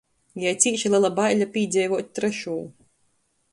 Jai 0.43 0.53
cīši 0.63 0.91
lela 0.93 1.11
baile 1.19 1.47
pīdzeivuot 1.57 2.11
trešū. 2.19 2.59